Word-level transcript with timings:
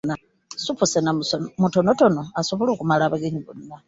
Ssupu 0.59 0.85
sena 0.91 1.11
mutonotono 1.61 2.21
asobole 2.39 2.69
okumala 2.71 3.03
abagenyi 3.05 3.39
bonna. 3.45 3.75